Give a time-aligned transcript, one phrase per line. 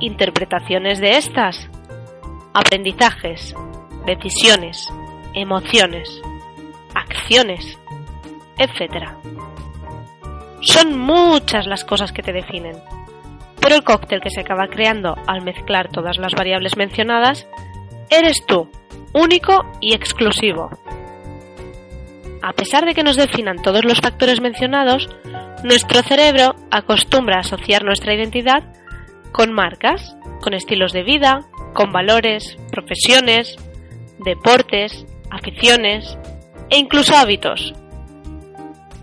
[0.00, 1.68] interpretaciones de estas,
[2.52, 3.54] aprendizajes,
[4.04, 4.88] decisiones,
[5.34, 6.20] emociones,
[6.94, 7.78] acciones,
[8.58, 9.10] etc.
[10.60, 12.76] Son muchas las cosas que te definen,
[13.60, 17.46] pero el cóctel que se acaba creando al mezclar todas las variables mencionadas
[18.10, 18.68] eres tú,
[19.14, 20.70] único y exclusivo.
[22.42, 25.08] A pesar de que nos definan todos los factores mencionados,
[25.62, 28.64] nuestro cerebro acostumbra a asociar nuestra identidad
[29.30, 33.56] con marcas, con estilos de vida, con valores, profesiones,
[34.24, 36.18] deportes, aficiones
[36.68, 37.74] e incluso hábitos.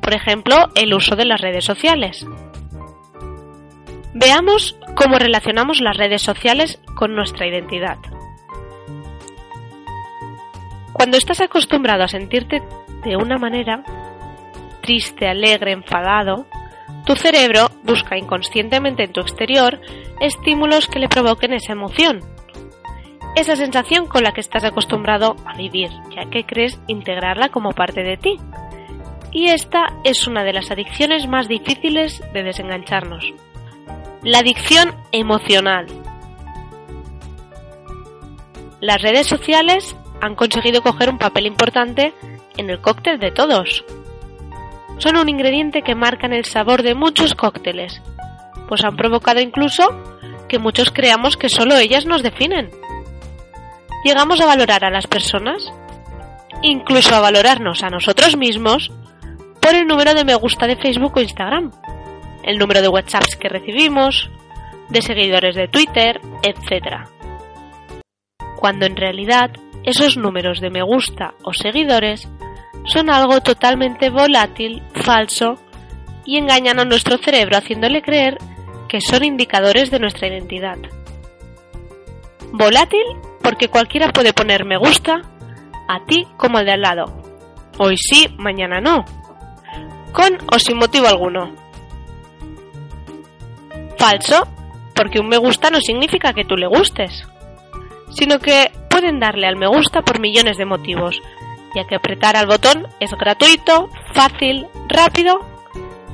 [0.00, 2.26] Por ejemplo, el uso de las redes sociales.
[4.14, 7.98] Veamos cómo relacionamos las redes sociales con nuestra identidad.
[10.92, 12.60] Cuando estás acostumbrado a sentirte
[13.04, 13.82] de una manera,
[14.82, 16.46] triste, alegre, enfadado,
[17.04, 19.80] tu cerebro busca inconscientemente en tu exterior
[20.20, 22.20] estímulos que le provoquen esa emoción,
[23.34, 28.02] esa sensación con la que estás acostumbrado a vivir, ya que crees integrarla como parte
[28.02, 28.36] de ti.
[29.30, 33.32] Y esta es una de las adicciones más difíciles de desengancharnos.
[34.22, 35.86] La adicción emocional.
[38.80, 42.12] Las redes sociales han conseguido coger un papel importante
[42.58, 43.84] en el cóctel de todos
[44.98, 48.02] son un ingrediente que marcan el sabor de muchos cócteles,
[48.68, 49.84] pues han provocado incluso
[50.48, 52.70] que muchos creamos que solo ellas nos definen.
[54.04, 55.72] Llegamos a valorar a las personas,
[56.62, 58.90] incluso a valorarnos a nosotros mismos,
[59.60, 61.70] por el número de me gusta de Facebook o Instagram,
[62.42, 64.30] el número de WhatsApps que recibimos,
[64.88, 67.06] de seguidores de Twitter, etc.
[68.56, 69.50] Cuando en realidad
[69.84, 72.28] esos números de me gusta o seguidores
[72.84, 75.58] son algo totalmente volátil, falso
[76.24, 78.38] y engañan a nuestro cerebro haciéndole creer
[78.88, 80.78] que son indicadores de nuestra identidad.
[82.52, 83.04] Volátil
[83.42, 85.22] porque cualquiera puede poner me gusta
[85.88, 87.04] a ti como al de al lado.
[87.78, 89.04] Hoy sí, mañana no.
[90.12, 91.54] Con o sin motivo alguno.
[93.96, 94.46] Falso
[94.94, 97.26] porque un me gusta no significa que tú le gustes,
[98.10, 101.20] sino que pueden darle al me gusta por millones de motivos,
[101.74, 105.40] ya que apretar al botón es gratuito, fácil, rápido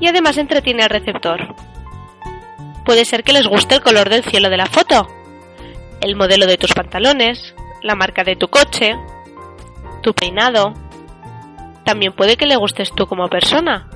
[0.00, 1.54] y además entretiene al receptor.
[2.84, 5.08] Puede ser que les guste el color del cielo de la foto,
[6.00, 8.96] el modelo de tus pantalones, la marca de tu coche,
[10.02, 10.74] tu peinado.
[11.84, 13.88] También puede que le gustes tú como persona,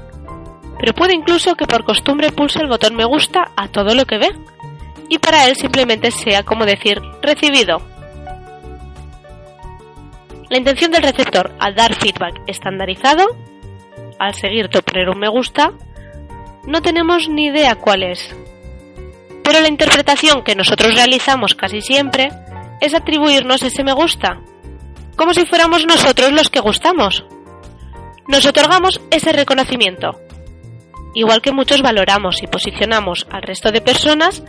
[0.79, 4.19] pero puede incluso que por costumbre pulse el botón me gusta a todo lo que
[4.19, 4.31] ve
[5.09, 7.81] y para él simplemente sea como decir recibido
[10.49, 13.37] la intención del receptor al dar feedback estandarizado,
[14.19, 15.73] al seguir poner un me gusta,
[16.67, 18.35] no tenemos ni idea cuál es.
[19.43, 22.31] Pero la interpretación que nosotros realizamos casi siempre
[22.81, 24.41] es atribuirnos ese me gusta,
[25.17, 27.25] como si fuéramos nosotros los que gustamos.
[28.29, 30.21] Nos otorgamos ese reconocimiento,
[31.15, 34.43] igual que muchos valoramos y posicionamos al resto de personas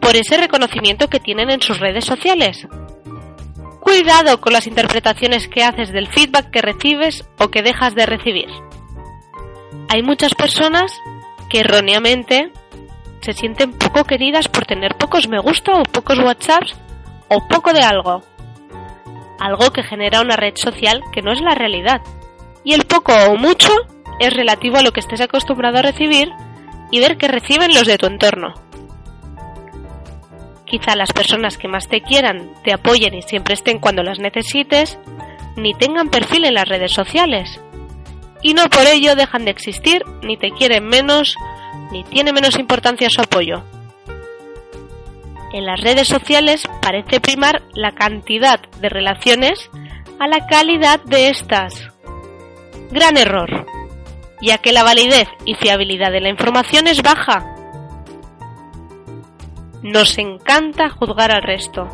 [0.00, 2.66] por ese reconocimiento que tienen en sus redes sociales.
[3.84, 8.48] Cuidado con las interpretaciones que haces del feedback que recibes o que dejas de recibir.
[9.90, 10.90] Hay muchas personas
[11.50, 12.50] que erróneamente
[13.20, 16.74] se sienten poco queridas por tener pocos me gusta o pocos WhatsApps
[17.28, 18.22] o poco de algo.
[19.38, 22.00] Algo que genera una red social que no es la realidad.
[22.64, 23.70] Y el poco o mucho
[24.18, 26.30] es relativo a lo que estés acostumbrado a recibir
[26.90, 28.54] y ver que reciben los de tu entorno.
[30.66, 34.98] Quizá las personas que más te quieran te apoyen y siempre estén cuando las necesites,
[35.56, 37.60] ni tengan perfil en las redes sociales.
[38.42, 41.36] Y no por ello dejan de existir, ni te quieren menos,
[41.92, 43.62] ni tiene menos importancia su apoyo.
[45.52, 49.70] En las redes sociales parece primar la cantidad de relaciones
[50.18, 51.90] a la calidad de estas.
[52.90, 53.66] Gran error,
[54.42, 57.53] ya que la validez y fiabilidad de la información es baja.
[59.84, 61.86] Nos encanta juzgar al resto,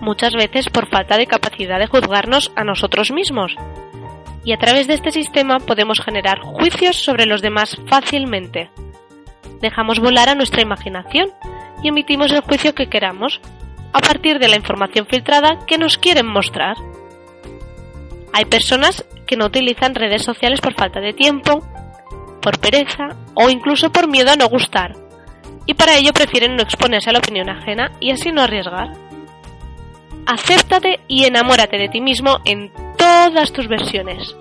[0.00, 3.56] muchas veces por falta de capacidad de juzgarnos a nosotros mismos.
[4.44, 8.70] Y a través de este sistema podemos generar juicios sobre los demás fácilmente.
[9.60, 11.30] Dejamos volar a nuestra imaginación
[11.82, 13.40] y emitimos el juicio que queramos,
[13.92, 16.76] a partir de la información filtrada que nos quieren mostrar.
[18.32, 21.66] Hay personas que no utilizan redes sociales por falta de tiempo,
[22.40, 25.09] por pereza o incluso por miedo a no gustar,
[25.70, 28.92] y para ello prefieren no exponerse a la opinión ajena y así no arriesgar.
[30.26, 34.34] Acéptate y enamórate de ti mismo en todas tus versiones.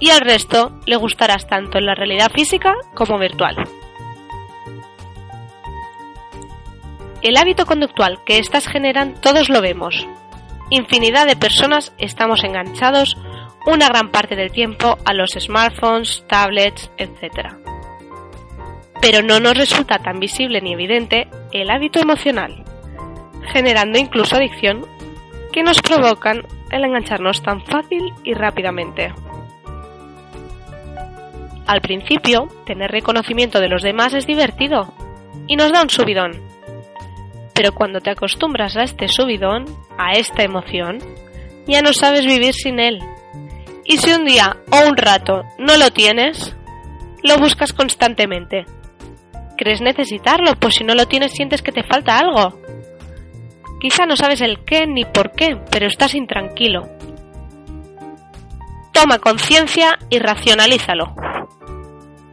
[0.00, 3.54] Y al resto le gustarás tanto en la realidad física como virtual.
[7.22, 10.08] El hábito conductual que éstas generan todos lo vemos.
[10.70, 13.16] Infinidad de personas estamos enganchados
[13.64, 17.54] una gran parte del tiempo a los smartphones, tablets, etc.
[19.00, 22.64] Pero no nos resulta tan visible ni evidente el hábito emocional,
[23.52, 24.86] generando incluso adicción
[25.52, 29.12] que nos provocan el engancharnos tan fácil y rápidamente.
[31.66, 34.92] Al principio, tener reconocimiento de los demás es divertido
[35.46, 36.32] y nos da un subidón.
[37.54, 39.66] Pero cuando te acostumbras a este subidón,
[39.98, 40.98] a esta emoción,
[41.66, 43.00] ya no sabes vivir sin él.
[43.84, 46.56] Y si un día o un rato no lo tienes,
[47.22, 48.64] lo buscas constantemente.
[49.58, 52.62] Crees necesitarlo, pues si no lo tienes sientes que te falta algo.
[53.80, 56.88] Quizá no sabes el qué ni por qué, pero estás intranquilo.
[58.92, 61.12] Toma conciencia y racionalízalo.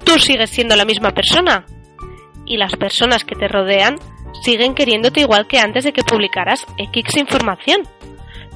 [0.04, 1.66] Tú sigues siendo la misma persona
[2.46, 3.96] y las personas que te rodean
[4.44, 7.88] siguen queriéndote igual que antes de que publicaras X información,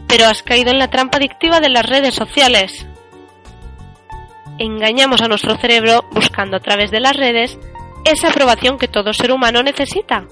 [0.07, 2.85] pero has caído en la trampa adictiva de las redes sociales.
[4.59, 7.57] Engañamos a nuestro cerebro buscando a través de las redes
[8.05, 10.25] esa aprobación que todo ser humano necesita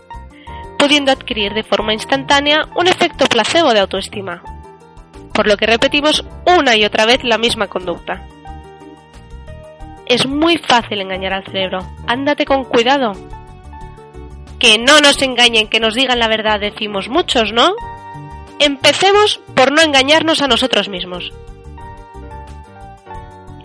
[0.77, 4.43] pudiendo adquirir de forma instantánea un efecto placebo de autoestima,
[5.33, 8.27] por lo que repetimos una y otra vez la misma conducta.
[10.05, 13.13] Es muy fácil engañar al cerebro, ándate con cuidado.
[14.59, 17.75] Que no nos engañen, que nos digan la verdad, decimos muchos, ¿no?
[18.59, 21.31] Empecemos por no engañarnos a nosotros mismos.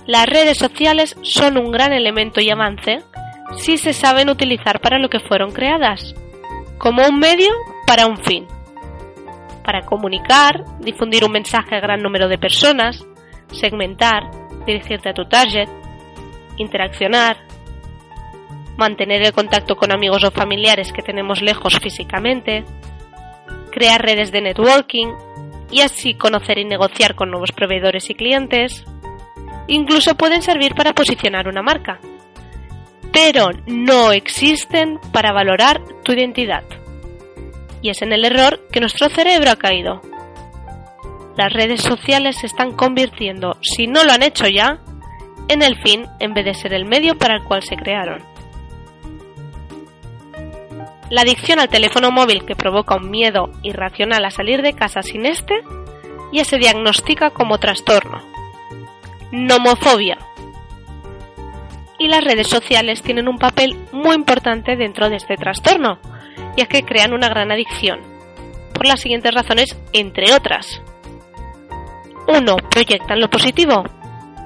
[0.05, 3.03] Las redes sociales son un gran elemento y avance
[3.57, 6.15] si se saben utilizar para lo que fueron creadas,
[6.79, 7.53] como un medio
[7.87, 8.47] para un fin.
[9.65, 13.05] Para comunicar, difundir un mensaje a gran número de personas,
[13.53, 14.31] segmentar,
[14.67, 15.69] dirigirte a tu target,
[16.57, 17.37] interaccionar,
[18.77, 22.65] mantener el contacto con amigos o familiares que tenemos lejos físicamente,
[23.71, 25.09] crear redes de networking
[25.71, 28.85] y así conocer y negociar con nuevos proveedores y clientes.
[29.69, 32.01] Incluso pueden servir para posicionar una marca
[33.13, 36.65] pero no existen para valorar tu identidad.
[37.83, 40.01] Y es en el error que nuestro cerebro ha caído.
[41.37, 44.81] Las redes sociales se están convirtiendo, si no lo han hecho ya,
[45.49, 48.23] en el fin en vez de ser el medio para el cual se crearon.
[51.11, 55.27] La adicción al teléfono móvil que provoca un miedo irracional a salir de casa sin
[55.27, 55.63] este
[56.33, 58.23] ya se diagnostica como trastorno.
[59.31, 60.19] Nomofobia,
[62.03, 66.01] y las redes sociales tienen un papel muy importante dentro de este trastorno,
[66.57, 68.01] ya que crean una gran adicción,
[68.75, 70.83] por las siguientes razones, entre otras.
[72.27, 72.57] 1.
[72.71, 73.85] Proyectan lo positivo,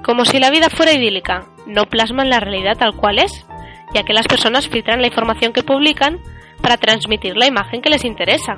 [0.05, 3.47] como si la vida fuera idílica, no plasman la realidad tal cual es,
[3.95, 6.21] ya que las personas filtran la información que publican
[6.61, 8.57] para transmitir la imagen que les interesa.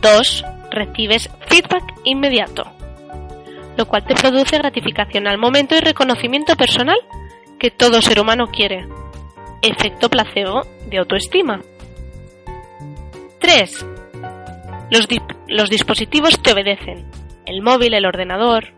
[0.00, 0.44] 2.
[0.70, 2.64] Recibes feedback inmediato,
[3.76, 6.98] lo cual te produce gratificación al momento y reconocimiento personal
[7.64, 8.86] que todo ser humano quiere.
[9.62, 11.62] Efecto placebo de autoestima.
[13.38, 13.86] 3.
[14.90, 15.08] Los,
[15.48, 17.10] los dispositivos te obedecen.
[17.46, 18.74] El móvil, el ordenador.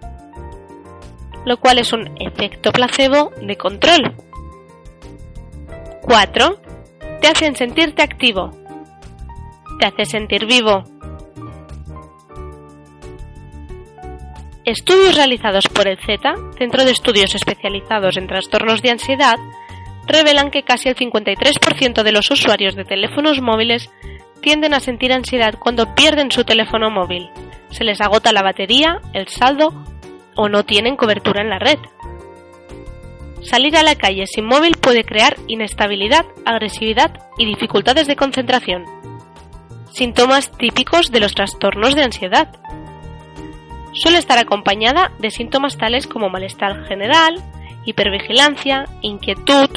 [1.44, 4.14] Lo cual es un efecto placebo de control.
[6.02, 6.60] 4.
[7.20, 8.52] Te hacen sentirte activo.
[9.80, 10.84] Te hace sentir vivo.
[14.66, 19.36] Estudios realizados por el Z, Centro de Estudios Especializados en Trastornos de Ansiedad,
[20.06, 23.88] revelan que casi el 53% de los usuarios de teléfonos móviles
[24.40, 27.30] tienden a sentir ansiedad cuando pierden su teléfono móvil,
[27.70, 29.72] se les agota la batería, el saldo
[30.34, 31.78] o no tienen cobertura en la red.
[33.42, 38.84] Salir a la calle sin móvil puede crear inestabilidad, agresividad y dificultades de concentración.
[39.92, 42.48] Síntomas típicos de los trastornos de ansiedad.
[43.96, 47.42] Suele estar acompañada de síntomas tales como malestar general,
[47.86, 49.70] hipervigilancia, inquietud,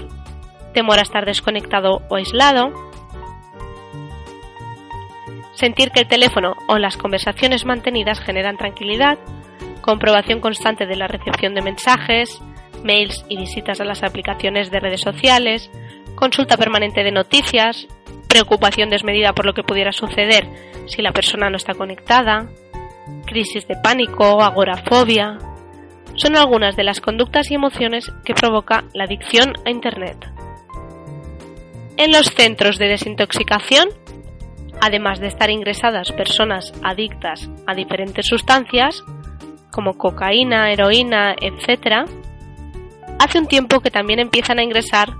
[0.73, 2.73] temor a estar desconectado o aislado,
[5.53, 9.17] sentir que el teléfono o las conversaciones mantenidas generan tranquilidad,
[9.81, 12.41] comprobación constante de la recepción de mensajes,
[12.83, 15.71] mails y visitas a las aplicaciones de redes sociales,
[16.15, 17.87] consulta permanente de noticias,
[18.27, 20.47] preocupación desmedida por lo que pudiera suceder
[20.87, 22.49] si la persona no está conectada,
[23.25, 25.37] crisis de pánico, agorafobia,
[26.15, 30.17] son algunas de las conductas y emociones que provoca la adicción a Internet.
[31.97, 33.89] En los centros de desintoxicación,
[34.81, 39.03] además de estar ingresadas personas adictas a diferentes sustancias,
[39.71, 42.09] como cocaína, heroína, etc.,
[43.19, 45.13] hace un tiempo que también empiezan a ingresar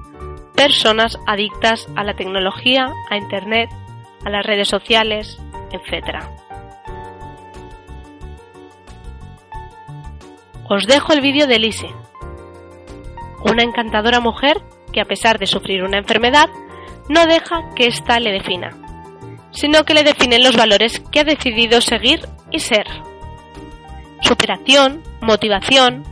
[0.56, 3.70] personas adictas a la tecnología, a Internet,
[4.26, 5.40] a las redes sociales,
[5.72, 6.26] etc.
[10.70, 11.90] Os dejo el vídeo de Lise,
[13.44, 14.62] una encantadora mujer
[14.94, 16.48] que a pesar de sufrir una enfermedad,
[17.10, 18.70] no deja que ésta le defina,
[19.52, 22.20] sino que le definen los valores que ha decidido seguir
[22.52, 22.86] y ser.
[24.22, 26.04] Superación, motivación,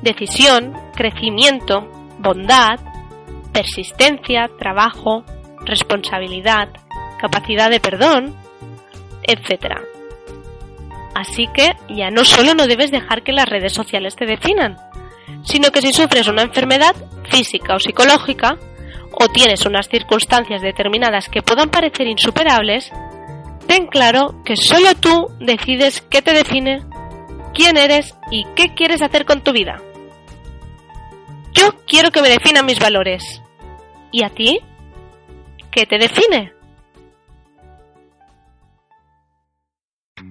[0.00, 1.86] decisión, crecimiento,
[2.18, 2.80] bondad,
[3.52, 5.24] persistencia, trabajo,
[5.66, 6.68] responsabilidad,
[7.20, 8.34] capacidad de perdón,
[9.22, 9.87] etc.
[11.18, 14.76] Así que ya no solo no debes dejar que las redes sociales te definan,
[15.42, 16.94] sino que si sufres una enfermedad
[17.28, 18.56] física o psicológica,
[19.10, 22.92] o tienes unas circunstancias determinadas que puedan parecer insuperables,
[23.66, 26.84] ten claro que solo tú decides qué te define,
[27.52, 29.82] quién eres y qué quieres hacer con tu vida.
[31.52, 33.42] Yo quiero que me definan mis valores.
[34.12, 34.60] ¿Y a ti?
[35.72, 36.52] ¿Qué te define?